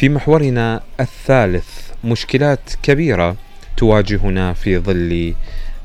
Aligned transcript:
في 0.00 0.08
محورنا 0.08 0.80
الثالث 1.00 1.68
مشكلات 2.04 2.60
كبيرة 2.82 3.36
تواجهنا 3.76 4.52
في 4.52 4.78
ظل 4.78 5.34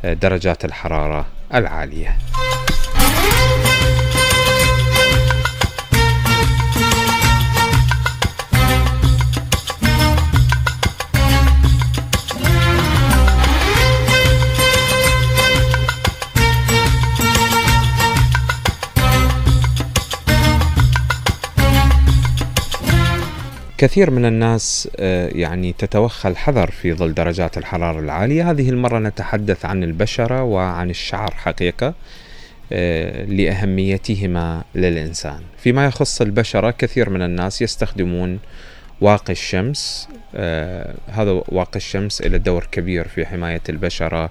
درجات 0.04 0.66
الحرارة 0.66 1.26
العالية. 1.54 2.18
كثير 23.78 24.12
من 24.12 24.26
الناس 24.26 24.90
آه، 24.98 25.28
يعني 25.28 25.74
تتوخى 25.78 26.30
الحذر 26.30 26.72
في 26.72 26.94
ظل 26.94 27.14
درجات 27.14 27.58
الحرارة 27.58 28.00
العالية. 28.00 28.52
هذه 28.52 28.70
المرة 28.70 29.00
نتحدث 29.00 29.66
عن 29.66 29.84
البشرة 29.84 30.44
وعن 30.44 30.90
الشعر 30.90 31.32
حقيقة 31.32 31.94
آه، 32.72 33.26
لأهميتهما 33.26 34.64
للإنسان. 34.76 35.40
فيما 35.58 35.86
يخص 35.86 36.22
البشرة 36.22 36.72
كثير 36.72 37.10
من 37.10 37.22
الناس 37.22 37.62
يستخدمون 37.62 38.40
واقي 39.02 39.32
الشمس 39.34 40.08
آه 40.36 40.96
هذا 41.08 41.32
واقي 41.32 41.76
الشمس 41.76 42.22
له 42.22 42.38
دور 42.38 42.68
كبير 42.72 43.08
في 43.08 43.26
حماية 43.26 43.62
البشرة 43.70 44.30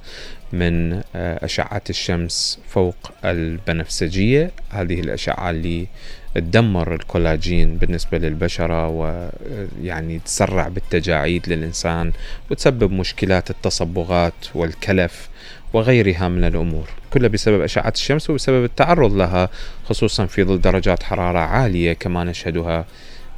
من 0.53 0.93
آه 0.93 1.03
أشعة 1.17 1.83
الشمس 1.91 2.59
فوق 2.69 2.97
البنفسجية. 3.25 4.51
هذه 4.71 5.01
الأشعة 5.01 5.51
اللي 5.51 5.87
تدمر 6.35 6.95
الكولاجين 6.95 7.77
بالنسبة 7.77 8.19
للبشرة 8.19 8.89
ويعني 8.89 10.19
تسرع 10.19 10.69
بالتجاعيد 10.69 11.49
للإنسان 11.49 12.13
وتسبب 12.51 12.91
مشكلات 12.93 13.51
التصبغات 13.51 14.35
والكلف 14.55 15.29
وغيرها 15.73 16.29
من 16.29 16.45
الأمور 16.45 16.89
كلها 17.11 17.29
بسبب 17.29 17.61
أشعة 17.61 17.93
الشمس 17.97 18.31
وبسبب 18.31 18.65
التعرض 18.65 19.13
لها 19.15 19.49
خصوصا 19.85 20.27
في 20.27 20.45
ظل 20.45 20.61
درجات 20.61 21.03
حرارة 21.03 21.39
عالية 21.39 21.93
كما 21.93 22.25
نشهدها 22.25 22.85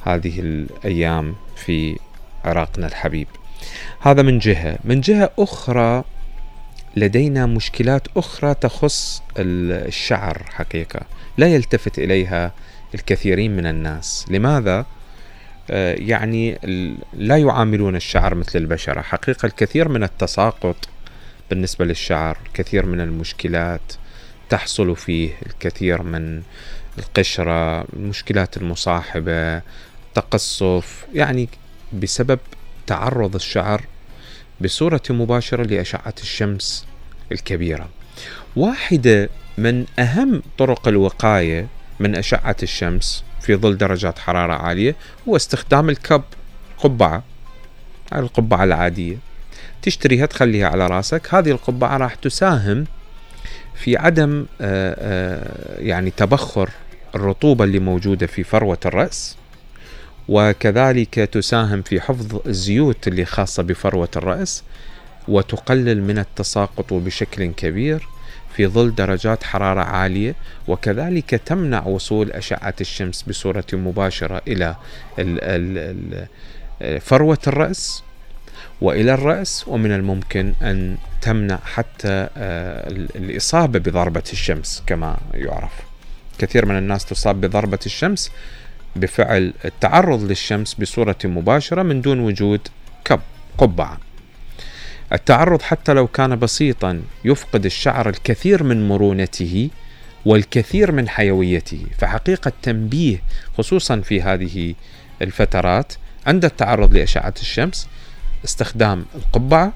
هذه 0.07 0.39
الأيام 0.39 1.35
في 1.55 1.97
عراقنا 2.45 2.87
الحبيب. 2.87 3.27
هذا 3.99 4.21
من 4.21 4.39
جهة. 4.39 4.77
من 4.83 5.01
جهة 5.01 5.31
أخرى 5.39 6.03
لدينا 6.95 7.45
مشكلات 7.45 8.07
أخرى 8.17 8.53
تخص 8.53 9.23
الشعر 9.37 10.43
حقيقة. 10.53 10.99
لا 11.37 11.47
يلتفت 11.47 11.99
إليها 11.99 12.51
الكثيرين 12.95 13.55
من 13.55 13.65
الناس. 13.65 14.25
لماذا؟ 14.29 14.85
آه، 15.69 15.95
يعني 15.99 16.57
لا 17.13 17.37
يعاملون 17.37 17.95
الشعر 17.95 18.35
مثل 18.35 18.59
البشرة. 18.59 19.01
حقيقة 19.01 19.45
الكثير 19.45 19.89
من 19.89 20.03
التساقط 20.03 20.89
بالنسبة 21.49 21.85
للشعر 21.85 22.37
الكثير 22.45 22.85
من 22.85 23.01
المشكلات 23.01 23.93
تحصل 24.49 24.95
فيه 24.95 25.29
الكثير 25.45 26.01
من 26.01 26.41
القشرة 26.97 27.81
المشكلات 27.81 28.57
المصاحبة 28.57 29.61
تقصف 30.17 31.05
يعني 31.13 31.49
بسبب 31.93 32.39
تعرض 32.87 33.35
الشعر 33.35 33.81
بصورة 34.61 35.01
مباشرة 35.09 35.63
لأشعة 35.63 36.13
الشمس 36.21 36.85
الكبيرة. 37.31 37.89
واحدة 38.55 39.29
من 39.57 39.85
أهم 39.99 40.41
طرق 40.57 40.87
الوقاية 40.87 41.67
من 41.99 42.15
أشعة 42.15 42.55
الشمس 42.63 43.23
في 43.41 43.55
ظل 43.55 43.77
درجات 43.77 44.19
حرارة 44.19 44.53
عالية 44.53 44.95
هو 45.27 45.35
استخدام 45.35 45.89
الكب 45.89 46.23
قبعة 46.77 47.23
القبعة 48.15 48.63
العادية. 48.63 49.17
تشتريها 49.81 50.25
تخليها 50.25 50.67
على 50.67 50.87
راسك. 50.87 51.33
هذه 51.33 51.51
القبعة 51.51 51.97
راح 51.97 52.15
تساهم 52.15 52.85
في 53.75 53.97
عدم 53.97 54.45
آه، 54.61 54.95
آه، 54.99 55.79
يعني 55.79 56.11
تبخر 56.11 56.69
الرطوبة 57.15 57.63
اللي 57.63 57.79
موجودة 57.79 58.27
في 58.27 58.43
فروة 58.43 58.79
الرأس. 58.85 59.37
وكذلك 60.29 61.13
تساهم 61.15 61.81
في 61.81 62.01
حفظ 62.01 62.39
الزيوت 62.47 63.07
اللي 63.07 63.25
خاصة 63.25 63.63
بفروة 63.63 64.09
الرأس 64.15 64.63
وتقلل 65.27 66.03
من 66.03 66.19
التساقط 66.19 66.93
بشكل 66.93 67.45
كبير 67.45 68.07
في 68.55 68.67
ظل 68.67 68.95
درجات 68.95 69.43
حرارة 69.43 69.81
عالية 69.81 70.35
وكذلك 70.67 71.29
تمنع 71.29 71.85
وصول 71.85 72.31
أشعة 72.31 72.73
الشمس 72.81 73.23
بصورة 73.23 73.65
مباشرة 73.73 74.41
إلى 74.47 74.75
فروة 77.01 77.39
الرأس 77.47 78.03
وإلى 78.81 79.13
الرأس 79.13 79.67
ومن 79.67 79.91
الممكن 79.91 80.53
أن 80.61 80.97
تمنع 81.21 81.59
حتى 81.65 82.29
آه، 82.37 82.89
الإصابة 82.89 83.79
بضربة 83.79 84.23
الشمس 84.33 84.83
كما 84.87 85.17
يعرف. 85.33 85.71
كثير 86.39 86.65
من 86.65 86.77
الناس 86.77 87.05
تصاب 87.05 87.41
بضربة 87.41 87.79
الشمس 87.85 88.31
بفعل 88.97 89.53
التعرض 89.65 90.23
للشمس 90.23 90.73
بصورة 90.73 91.17
مباشرة 91.25 91.83
من 91.83 92.01
دون 92.01 92.19
وجود 92.19 92.67
كب 93.05 93.19
قبعة. 93.57 93.97
التعرض 95.13 95.61
حتى 95.61 95.93
لو 95.93 96.07
كان 96.07 96.39
بسيطا 96.39 97.01
يفقد 97.25 97.65
الشعر 97.65 98.09
الكثير 98.09 98.63
من 98.63 98.87
مرونته 98.87 99.69
والكثير 100.25 100.91
من 100.91 101.09
حيويته 101.09 101.85
فحقيقة 101.97 102.51
تنبيه 102.61 103.21
خصوصا 103.57 104.01
في 104.01 104.21
هذه 104.21 104.73
الفترات 105.21 105.93
عند 106.27 106.45
التعرض 106.45 106.93
لأشعة 106.93 107.33
الشمس 107.41 107.87
استخدام 108.45 109.05
القبعة 109.15 109.73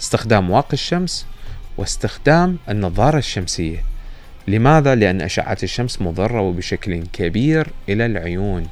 استخدام 0.00 0.50
واقي 0.50 0.72
الشمس 0.72 1.26
واستخدام 1.76 2.58
النظارة 2.68 3.18
الشمسية 3.18 3.84
لماذا؟ 4.48 4.94
لأن 4.94 5.20
أشعة 5.20 5.58
الشمس 5.62 6.02
مضرة 6.02 6.40
وبشكل 6.40 7.02
كبير 7.12 7.66
إلى 7.88 8.06
العيون. 8.06 8.66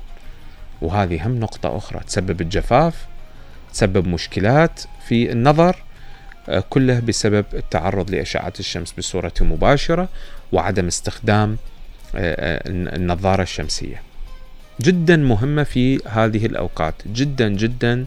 وهذه 0.82 1.26
هم 1.26 1.40
نقطة 1.40 1.76
أخرى. 1.76 2.00
تسبب 2.06 2.40
الجفاف 2.40 3.06
تسبب 3.72 4.08
مشكلات 4.08 4.80
في 5.08 5.32
النظر 5.32 5.76
آه، 6.48 6.64
كله 6.70 7.00
بسبب 7.00 7.44
التعرض 7.54 8.10
لأشعة 8.10 8.52
الشمس 8.60 8.92
بصورة 8.98 9.32
مباشرة 9.40 10.08
وعدم 10.52 10.86
استخدام 10.86 11.56
آه، 12.16 12.18
آه، 12.18 12.62
النظارة 12.96 13.42
الشمسية. 13.42 14.02
جدا 14.80 15.16
مهمة 15.16 15.62
في 15.62 16.00
هذه 16.08 16.46
الأوقات. 16.46 16.94
جدا 17.06 17.48
جدا 17.48 18.04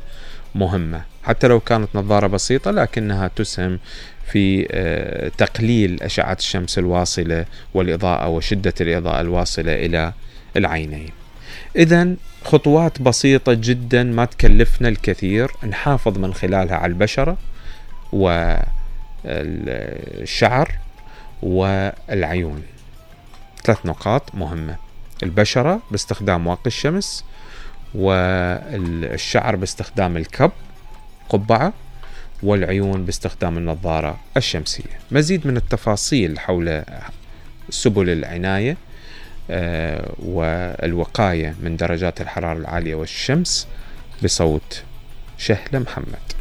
مهمة 0.58 1.02
حتى 1.24 1.48
لو 1.48 1.60
كانت 1.60 1.90
نظارة 1.96 2.28
بسيطة 2.28 2.72
لكنها 2.72 3.28
تسهم 3.28 3.80
في 4.32 4.68
آه، 4.72 5.32
تقليل 5.38 6.04
أشعة 6.04 6.38
الشمس 6.40 6.78
الواصلة 6.78 7.46
والإضاءة 7.74 8.28
وشدة 8.28 8.74
الإضاءة 8.82 9.22
الواصلة 9.22 9.74
إلى 9.86 10.14
العينين. 10.58 11.10
إذا 11.76 12.16
خطوات 12.46 13.02
بسيطة 13.02 13.54
جدا 13.54 14.04
ما 14.04 14.26
تكلفنا 14.26 14.90
الكثير 14.90 15.52
نحافظ 15.70 16.18
من 16.18 16.34
خلالها 16.34 16.76
على 16.76 16.92
البشرة 16.92 17.38
والشعر 19.24 20.72
والعيون. 21.42 22.64
ثلاث 23.64 23.86
نقاط 23.86 24.36
مهمة. 24.36 24.76
البشرة 25.24 25.82
باستخدام 25.92 26.48
واقي 26.48 26.68
الشمس 26.68 27.24
والشعر 27.98 29.56
باستخدام 29.56 30.18
الكب 30.18 30.52
قبعة 31.30 31.74
والعيون 32.44 33.06
باستخدام 33.06 33.58
النظارة 33.58 34.20
الشمسية. 34.38 35.00
مزيد 35.12 35.48
من 35.48 35.58
التفاصيل 35.58 36.40
حول 36.40 36.84
سبل 37.70 38.10
العناية 38.10 38.78
آه، 39.50 40.14
والوقاية 40.20 41.56
من 41.62 41.78
درجات 41.78 42.22
الحرارة 42.22 42.58
العالية 42.58 42.96
والشمس 42.96 43.68
بصوت 44.24 44.84
شهلة 45.38 45.80
محمد. 45.80 46.34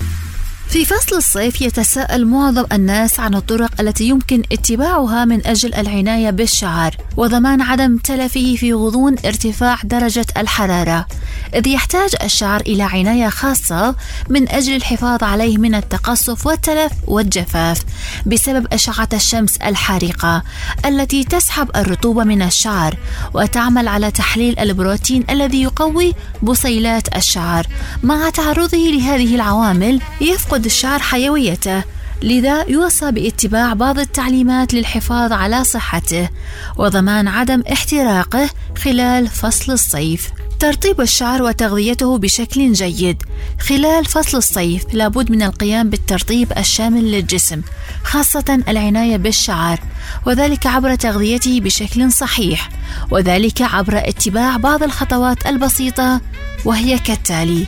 في 0.76 0.84
فصل 0.84 1.16
الصيف 1.16 1.60
يتساءل 1.62 2.26
معظم 2.26 2.64
الناس 2.72 3.20
عن 3.20 3.34
الطرق 3.34 3.80
التي 3.80 4.08
يمكن 4.08 4.42
اتباعها 4.52 5.24
من 5.24 5.46
أجل 5.46 5.74
العناية 5.74 6.30
بالشعر 6.30 6.96
وضمان 7.16 7.60
عدم 7.62 7.96
تلفه 7.96 8.56
في 8.58 8.72
غضون 8.72 9.16
ارتفاع 9.24 9.78
درجة 9.84 10.26
الحرارة. 10.36 11.06
إذ 11.54 11.66
يحتاج 11.66 12.10
الشعر 12.24 12.60
إلى 12.60 12.82
عناية 12.82 13.28
خاصة 13.28 13.94
من 14.28 14.48
أجل 14.48 14.76
الحفاظ 14.76 15.24
عليه 15.24 15.58
من 15.58 15.74
التقصف 15.74 16.46
والتلف 16.46 16.92
والجفاف 17.06 17.78
بسبب 18.26 18.66
أشعة 18.72 19.08
الشمس 19.12 19.56
الحارقة 19.56 20.42
التي 20.86 21.24
تسحب 21.24 21.70
الرطوبة 21.76 22.24
من 22.24 22.42
الشعر 22.42 22.96
وتعمل 23.34 23.88
على 23.88 24.10
تحليل 24.10 24.58
البروتين 24.58 25.24
الذي 25.30 25.62
يقوي 25.62 26.14
بصيلات 26.42 27.16
الشعر 27.16 27.66
مع 28.02 28.30
تعرضه 28.30 28.78
لهذه 28.78 29.34
العوامل 29.34 30.00
يفقد 30.20 30.65
الشعر 30.66 30.98
حيويته 30.98 31.82
لذا 32.22 32.64
يوصى 32.68 33.10
باتباع 33.12 33.72
بعض 33.72 33.98
التعليمات 33.98 34.74
للحفاظ 34.74 35.32
على 35.32 35.64
صحته 35.64 36.28
وضمان 36.76 37.28
عدم 37.28 37.62
احتراقه 37.72 38.50
خلال 38.78 39.28
فصل 39.28 39.72
الصيف. 39.72 40.30
ترطيب 40.60 41.00
الشعر 41.00 41.42
وتغذيته 41.42 42.18
بشكل 42.18 42.72
جيد. 42.72 43.22
خلال 43.60 44.04
فصل 44.04 44.38
الصيف 44.38 44.84
لابد 44.92 45.30
من 45.30 45.42
القيام 45.42 45.90
بالترطيب 45.90 46.52
الشامل 46.58 47.12
للجسم 47.12 47.62
خاصة 48.04 48.62
العناية 48.68 49.16
بالشعر 49.16 49.80
وذلك 50.26 50.66
عبر 50.66 50.94
تغذيته 50.94 51.60
بشكل 51.60 52.12
صحيح 52.12 52.68
وذلك 53.10 53.62
عبر 53.62 53.98
اتباع 53.98 54.56
بعض 54.56 54.82
الخطوات 54.82 55.46
البسيطة 55.46 56.20
وهي 56.64 56.98
كالتالي 56.98 57.66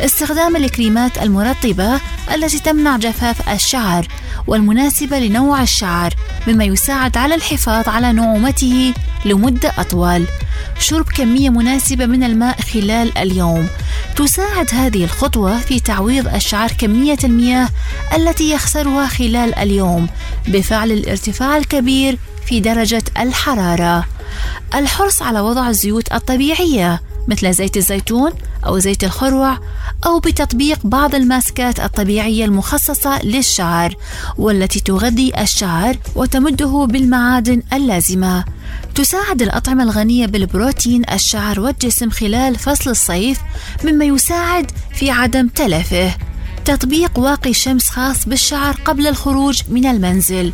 استخدام 0.00 0.56
الكريمات 0.56 1.22
المرطبة 1.22 2.00
التي 2.34 2.58
تمنع 2.58 2.96
جفاف 2.96 3.48
الشعر 3.48 4.06
والمناسبة 4.46 5.18
لنوع 5.18 5.62
الشعر 5.62 6.14
مما 6.46 6.64
يساعد 6.64 7.16
على 7.16 7.34
الحفاظ 7.34 7.88
على 7.88 8.12
نعومته 8.12 8.94
لمدة 9.24 9.72
أطول. 9.78 10.24
شرب 10.78 11.04
كمية 11.04 11.50
مناسبة 11.50 12.06
من 12.06 12.24
الماء 12.24 12.60
خلال 12.60 13.18
اليوم. 13.18 13.68
تساعد 14.16 14.68
هذه 14.72 15.04
الخطوة 15.04 15.58
في 15.58 15.80
تعويض 15.80 16.34
الشعر 16.34 16.72
كمية 16.72 17.18
المياه 17.24 17.68
التي 18.16 18.50
يخسرها 18.50 19.06
خلال 19.06 19.54
اليوم 19.54 20.08
بفعل 20.48 20.92
الارتفاع 20.92 21.56
الكبير 21.56 22.18
في 22.46 22.60
درجة 22.60 23.02
الحرارة. 23.18 24.04
الحرص 24.74 25.22
على 25.22 25.40
وضع 25.40 25.68
الزيوت 25.68 26.12
الطبيعية 26.12 27.00
مثل 27.28 27.54
زيت 27.54 27.76
الزيتون 27.76 28.32
أو 28.66 28.78
زيت 28.78 29.04
الخروع 29.04 29.58
أو 30.06 30.18
بتطبيق 30.18 30.78
بعض 30.84 31.14
الماسكات 31.14 31.80
الطبيعية 31.80 32.44
المخصصة 32.44 33.22
للشعر 33.22 33.94
والتي 34.38 34.80
تغذي 34.80 35.32
الشعر 35.40 35.96
وتمده 36.14 36.86
بالمعادن 36.90 37.62
اللازمة. 37.72 38.44
تساعد 38.94 39.42
الأطعمة 39.42 39.82
الغنية 39.82 40.26
بالبروتين 40.26 41.02
الشعر 41.12 41.60
والجسم 41.60 42.10
خلال 42.10 42.58
فصل 42.58 42.90
الصيف 42.90 43.40
مما 43.84 44.04
يساعد 44.04 44.70
في 44.94 45.10
عدم 45.10 45.48
تلفه. 45.48 46.14
تطبيق 46.64 47.18
واقي 47.18 47.54
شمس 47.54 47.88
خاص 47.88 48.28
بالشعر 48.28 48.74
قبل 48.84 49.06
الخروج 49.06 49.62
من 49.68 49.86
المنزل. 49.86 50.52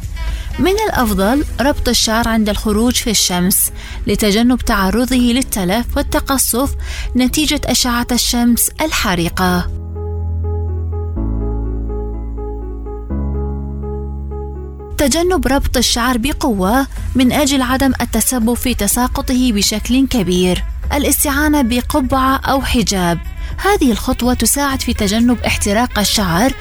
من 0.59 0.75
الأفضل 0.89 1.45
ربط 1.61 1.89
الشعر 1.89 2.29
عند 2.29 2.49
الخروج 2.49 2.95
في 2.95 3.11
الشمس 3.11 3.73
لتجنب 4.07 4.59
تعرضه 4.59 5.17
للتلف 5.17 5.97
والتقصف 5.97 6.75
نتيجة 7.17 7.61
أشعة 7.65 8.07
الشمس 8.13 8.71
الحارقة. 8.81 9.71
تجنب 14.99 15.47
ربط 15.47 15.77
الشعر 15.77 16.19
بقوة 16.19 16.87
من 17.15 17.33
أجل 17.33 17.63
عدم 17.63 17.93
التسبب 18.01 18.55
في 18.55 18.75
تساقطه 18.75 19.53
بشكل 19.53 20.07
كبير. 20.07 20.65
الاستعانة 20.93 21.63
بقبعة 21.63 22.37
أو 22.37 22.63
حجاب 22.63 23.19
هذه 23.59 23.93
الخطوة 23.93 24.35
تساعد 24.35 24.83
في 24.83 24.95
تجنب 24.95 25.39
احتراق 25.41 25.99
الشعر 25.99 26.53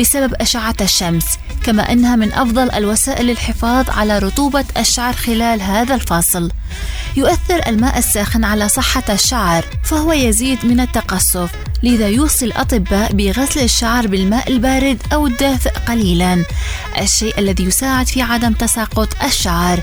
بسبب 0.00 0.34
أشعة 0.34 0.76
الشمس 0.80 1.24
كما 1.64 1.92
أنها 1.92 2.16
من 2.16 2.32
أفضل 2.32 2.70
الوسائل 2.70 3.26
للحفاظ 3.26 3.90
على 3.90 4.18
رطوبة 4.18 4.64
الشعر 4.76 5.12
خلال 5.12 5.62
هذا 5.62 5.94
الفصل. 5.94 6.50
يؤثر 7.16 7.60
الماء 7.66 7.98
الساخن 7.98 8.44
على 8.44 8.68
صحة 8.68 9.04
الشعر 9.10 9.64
فهو 9.84 10.12
يزيد 10.12 10.66
من 10.66 10.80
التقصف 10.80 11.50
لذا 11.82 12.08
يوصي 12.08 12.44
الأطباء 12.44 13.12
بغسل 13.12 13.60
الشعر 13.60 14.06
بالماء 14.06 14.48
البارد 14.48 15.02
أو 15.12 15.26
الدافئ 15.26 15.70
قليلا 15.70 16.44
الشيء 17.00 17.38
الذي 17.38 17.64
يساعد 17.64 18.06
في 18.06 18.22
عدم 18.22 18.52
تساقط 18.52 19.22
الشعر. 19.24 19.80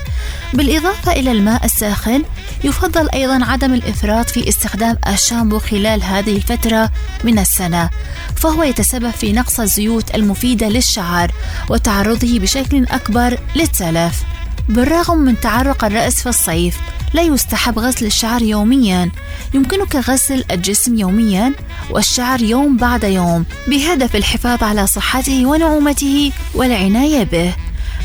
بالإضافة 0.54 1.12
إلى 1.12 1.32
الماء 1.32 1.64
الساخن 1.64 2.22
يفضل 2.64 3.08
أيضا 3.14 3.44
عدم 3.44 3.74
الإفراط 3.74 4.30
في 4.30 4.48
استخدام 4.48 4.98
الشامبو 5.06 5.58
خلال 5.58 6.02
هذه 6.02 6.36
الفترة 6.36 6.90
من 7.24 7.38
السنة 7.38 7.90
فهو 8.36 8.62
يتسبب 8.62 9.10
في 9.10 9.32
نقص 9.32 9.60
الزيوت 9.60 10.14
المفيدة 10.14 10.68
للشعر 10.68 11.30
وتعرضه 11.70 12.38
بشكل 12.38 12.86
أكبر 12.86 13.38
للتلف. 13.56 14.33
بالرغم 14.68 15.18
من 15.18 15.40
تعرق 15.40 15.84
الرأس 15.84 16.22
في 16.22 16.28
الصيف 16.28 16.76
لا 17.14 17.22
يستحب 17.22 17.78
غسل 17.78 18.06
الشعر 18.06 18.42
يوميا. 18.42 19.10
يمكنك 19.54 19.96
غسل 19.96 20.44
الجسم 20.50 20.94
يوميا 20.94 21.52
والشعر 21.90 22.42
يوم 22.42 22.76
بعد 22.76 23.04
يوم 23.04 23.44
بهدف 23.68 24.16
الحفاظ 24.16 24.62
على 24.62 24.86
صحته 24.86 25.46
ونعومته 25.46 26.32
والعناية 26.54 27.22
به. 27.24 27.54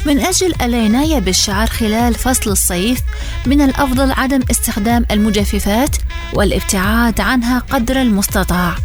من 0.05 0.19
أجل 0.19 0.53
العناية 0.61 1.19
بالشعر 1.19 1.67
خلال 1.67 2.13
فصل 2.13 2.51
الصيف 2.51 2.99
من 3.45 3.61
الأفضل 3.61 4.11
عدم 4.11 4.39
استخدام 4.51 5.05
المجففات 5.11 5.95
والابتعاد 6.33 7.21
عنها 7.21 7.59
قدر 7.59 8.01
المستطاع. 8.01 8.75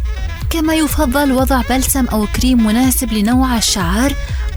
كما 0.49 0.73
يفضل 0.73 1.31
وضع 1.31 1.61
بلسم 1.69 2.05
أو 2.05 2.27
كريم 2.35 2.65
مناسب 2.65 3.13
لنوع 3.13 3.57
الشعر 3.57 4.13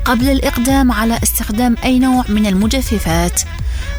قبل 0.08 0.30
الإقدام 0.30 0.92
على 0.92 1.18
استخدام 1.22 1.76
أي 1.84 1.98
نوع 1.98 2.24
من 2.28 2.46
المجففات. 2.46 3.42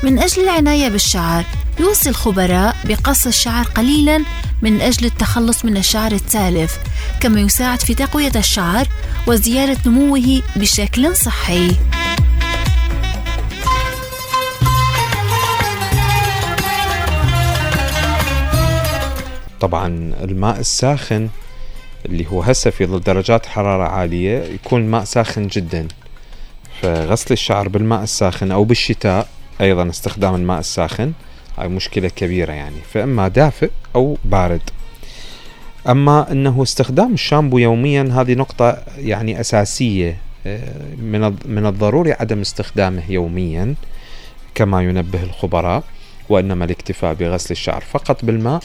من 0.03 0.19
أجل 0.19 0.44
العناية 0.44 0.89
بالشعر 0.89 1.45
يوصي 1.79 2.09
الخبراء 2.09 2.75
بقص 2.85 3.27
الشعر 3.27 3.65
قليلا 3.65 4.23
من 4.61 4.81
أجل 4.81 5.06
التخلص 5.06 5.65
من 5.65 5.77
الشعر 5.77 6.11
التالف 6.11 6.79
كما 7.19 7.39
يساعد 7.39 7.81
في 7.81 7.94
تقوية 7.94 8.31
الشعر 8.35 8.88
وزيادة 9.27 9.77
نموه 9.85 10.41
بشكل 10.56 11.15
صحي. 11.15 11.71
طبعا 19.59 19.88
الماء 20.23 20.59
الساخن 20.59 21.29
اللي 22.06 22.27
هو 22.27 22.41
هسه 22.41 22.69
في 22.69 22.85
ظل 22.85 23.00
درجات 23.00 23.45
حرارة 23.45 23.83
عالية 23.83 24.44
يكون 24.53 24.81
ماء 24.91 25.03
ساخن 25.03 25.47
جدا. 25.47 25.88
فغسل 26.81 27.34
الشعر 27.34 27.68
بالماء 27.70 28.04
الساخن 28.04 28.52
أو 28.52 28.64
بالشتاء 28.64 29.28
أيضا 29.62 29.90
استخدام 29.90 30.36
الماء 30.36 30.60
الساخن. 30.60 31.14
هاي 31.58 31.68
مشكلة 31.68 32.10
كبيرة 32.10 32.52
يعني. 32.52 32.81
فإما 32.94 33.28
دافئ 33.28 33.70
أو 33.96 34.18
بارد. 34.26 34.62
أما 35.90 36.31
أنه 36.31 36.64
استخدام 36.64 37.14
الشامبو 37.14 37.58
يوميا 37.58 38.10
هذه 38.14 38.34
نقطة 38.34 38.84
يعني 38.98 39.40
أساسية 39.40 40.18
آه، 40.46 40.96
من 40.98 41.36
من 41.46 41.66
الضروري 41.66 42.14
عدم 42.14 42.42
استخدامه 42.42 43.12
يوميا 43.12 43.76
كما 44.56 44.81
ينبه 44.83 45.24
الخبراء 45.24 45.83
وإنما 46.30 46.66
الاكتفاء 46.66 47.14
بغسل 47.14 47.52
الشعر 47.52 47.81
فقط 47.81 48.26
بالماء 48.26 48.59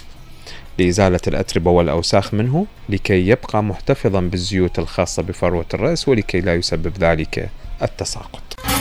لإزالة 0.79 1.21
الأتربة 1.29 1.71
والأوساخ 1.71 2.35
منه 2.35 2.67
لكي 2.89 3.29
يبقى 3.29 3.63
محتفظا 3.63 4.21
بالزيوت 4.21 4.79
الخاصة 4.79 5.23
بفروة 5.23 5.67
الرأس 5.75 6.09
ولكي 6.09 6.41
لا 6.41 6.55
يسبب 6.55 6.93
ذلك 6.99 7.51
التساقط. 7.83 8.74